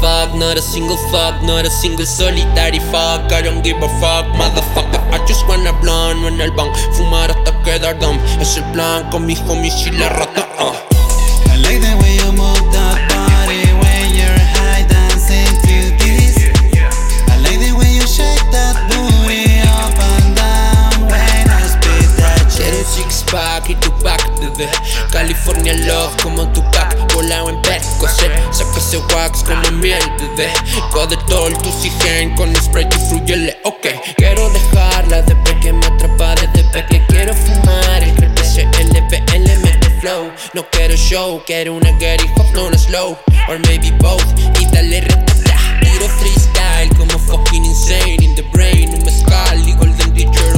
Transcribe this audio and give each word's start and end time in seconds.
fuck, 0.00 0.34
not 0.34 0.56
a 0.56 0.62
single 0.62 0.96
fuck, 1.10 1.42
not 1.42 1.64
a 1.66 1.70
single 1.70 2.06
solitary 2.06 2.78
fuck. 2.90 3.32
I 3.32 3.42
don't 3.42 3.62
give 3.62 3.76
a 3.78 3.88
fuck, 4.00 4.26
motherfucker. 4.36 5.00
I 5.12 5.24
just 5.26 5.46
wanna 5.48 5.72
blonde 5.80 6.26
en 6.26 6.40
el 6.40 6.50
bank, 6.52 6.74
fumar 6.92 7.30
hasta 7.30 7.52
quedar 7.64 7.98
dumb. 7.98 8.18
Es 8.40 8.56
el 8.56 8.64
plan 8.72 9.08
con 9.10 9.26
mis 9.26 9.40
homies 9.40 9.74
y 9.86 9.90
la 9.92 10.08
rata. 10.08 10.46
Uh. 10.58 10.74
I 11.50 11.56
like 11.60 11.80
the 11.80 11.96
way 12.02 12.16
you 12.16 12.32
move 12.32 12.72
that 12.72 12.98
body 13.10 13.64
when 13.82 14.14
you're 14.14 14.42
high 14.56 14.86
dancing 14.88 15.54
to 15.66 16.04
this. 16.04 16.36
I 17.28 17.36
like 17.42 17.58
the 17.58 17.72
way 17.76 17.90
you 17.94 18.06
shake 18.06 18.44
that 18.52 18.76
booty 18.88 19.60
up 19.66 19.98
and 19.98 20.36
down 20.36 21.08
when 21.10 21.50
I 21.50 21.62
spit 21.66 22.16
that 22.16 22.46
Quiero 22.54 22.76
shit. 22.76 22.86
six 22.86 23.24
pack 23.30 23.68
y 23.68 23.74
tu 23.74 23.90
pack, 24.02 24.22
bebé. 24.40 24.68
California 25.10 25.74
love 25.86 26.16
como 26.22 26.46
tu 26.52 26.62
pack. 26.70 26.77
Ese 28.88 28.96
wax 29.14 29.44
como 29.44 29.70
miel, 29.82 30.00
bebé. 30.18 30.50
Codetol, 30.90 31.52
tu 31.58 31.70
cigen 31.70 32.34
con 32.36 32.56
spray 32.56 32.88
y 32.90 33.08
fruyele, 33.10 33.58
ok. 33.64 33.86
Quiero 34.16 34.48
dejarla 34.48 35.20
desde 35.20 35.60
que 35.60 35.74
me 35.74 35.84
atrapa 35.84 36.34
desde 36.36 36.86
que 36.86 37.04
quiero 37.04 37.34
fumar. 37.34 38.02
El 38.02 38.88
LBL 38.88 39.62
mete 39.62 39.90
flow. 40.00 40.32
No 40.54 40.64
quiero 40.70 40.96
show, 40.96 41.42
quiero 41.44 41.74
una 41.74 41.90
Gary 41.98 42.30
Hop, 42.36 42.46
no 42.54 42.68
una 42.68 42.78
slow. 42.78 43.18
Or 43.50 43.58
maybe 43.66 43.90
both, 43.98 44.24
y 44.58 44.64
dale 44.72 45.02
retata. 45.02 45.58
Tiro 45.82 46.08
freestyle 46.08 46.88
como 46.96 47.18
fucking 47.18 47.66
insane 47.66 48.24
in 48.24 48.34
the 48.36 48.42
brain. 48.54 48.88
Un 48.94 49.04
mezcal 49.04 49.68
y 49.68 49.72
golden 49.74 50.14
teacher 50.14 50.57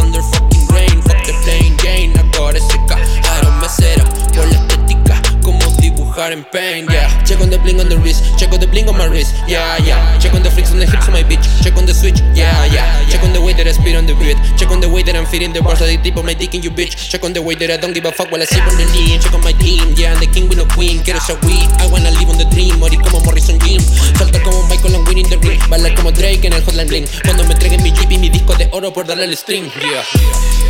Check 7.25 7.41
on 7.41 7.51
the 7.51 7.59
bling 7.59 7.81
on 7.81 7.89
the 7.89 7.99
wrist, 7.99 8.25
check 8.39 8.53
on 8.53 8.61
the 8.61 8.67
bling 8.67 8.89
on 8.89 8.97
my 8.97 9.07
wrist, 9.07 9.35
yeah, 9.47 9.77
yeah. 9.85 10.19
Check 10.19 10.35
on 10.35 10.43
the 10.43 10.51
flicks 10.51 10.73
on 10.73 10.79
the 10.79 10.87
hips 10.87 11.07
of 11.07 11.13
my 11.13 11.23
bitch, 11.23 11.47
check 11.63 11.77
on 11.77 11.87
the 11.87 11.95
switch, 11.95 12.21
yeah, 12.35 12.65
yeah. 12.67 12.87
Check 13.09 13.23
on 13.23 13.33
the 13.33 13.41
way 13.41 13.53
that 13.53 13.67
I 13.67 13.73
spit 13.73 13.97
on 13.97 14.07
the 14.07 14.15
beat, 14.15 14.37
check 14.59 14.71
on 14.71 14.81
the 14.81 14.89
way 14.89 15.03
that 15.03 15.15
I'm 15.15 15.27
feeding 15.27 15.53
the 15.53 15.63
bars 15.63 15.81
deep 16.03 16.17
on 16.17 16.27
my 16.27 16.35
dick 16.35 16.55
in 16.55 16.63
you 16.63 16.71
bitch. 16.71 17.11
Check 17.11 17.25
on 17.25 17.33
the 17.33 17.43
way 17.43 17.55
that 17.55 17.71
I 17.71 17.77
don't 17.77 17.93
give 17.93 18.05
a 18.05 18.13
fuck 18.13 18.31
while 18.31 18.43
I 18.43 18.45
sip 18.45 18.67
on 18.67 18.77
the 18.77 18.87
lean. 18.93 19.21
Check 19.21 19.35
on 19.35 19.43
my 19.43 19.53
team, 19.53 19.95
yeah, 19.97 20.13
I'm 20.13 20.21
the 20.21 20.27
king 20.27 20.49
with 20.49 20.59
no 20.59 20.67
queen. 20.67 21.03
Quiero 21.03 21.19
esa 21.19 21.35
weed, 21.47 21.69
I 21.79 21.87
wanna 21.91 22.11
live 22.11 22.29
on 22.29 22.39
the 22.39 22.49
dream. 22.51 22.79
Morir 22.79 23.01
como 23.01 23.21
Morrison 23.21 23.59
Jim, 23.61 23.81
salta 24.17 24.43
como 24.43 24.63
Michael 24.69 24.97
and 24.97 25.07
winning 25.07 25.29
the 25.29 25.39
ring. 25.39 25.61
Bailar 25.69 25.95
como 25.95 26.13
Drake 26.13 26.47
en 26.47 26.53
el 26.53 26.63
Hotline 26.65 26.89
Bling. 26.89 27.07
Cuando 27.25 27.45
me 27.45 27.53
entreguen 27.53 27.83
mi 27.83 27.93
jeep 27.93 28.11
y 28.11 28.19
mi 28.19 28.29
disco 28.29 28.55
de 28.55 28.69
oro 28.73 28.93
por 28.93 29.07
darle 29.07 29.25
el 29.25 29.37
string, 29.37 29.71
yeah. 29.81 30.05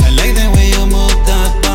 I 0.06 0.10
like 0.16 0.34
the 0.34 0.50
way 0.54 0.70
you 0.70 0.86
move 0.86 1.14
that 1.26 1.69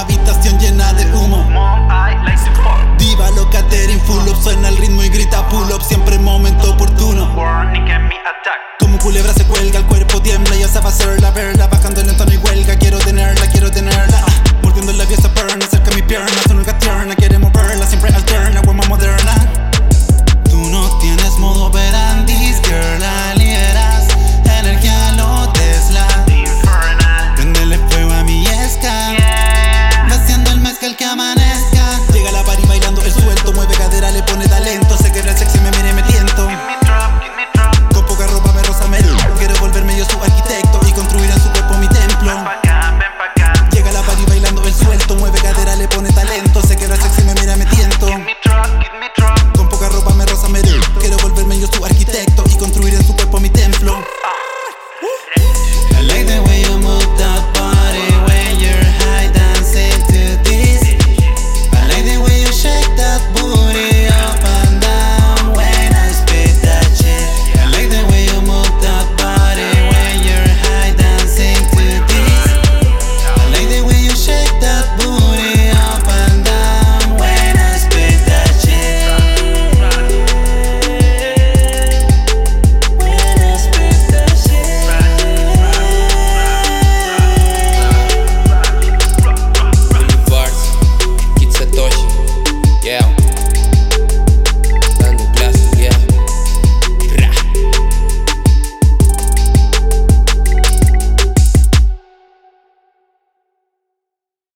habitación 0.00 0.55